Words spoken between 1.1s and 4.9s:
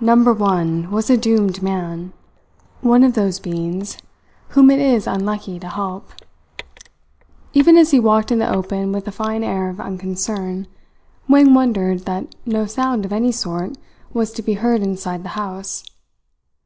doomed man one of those beings whom it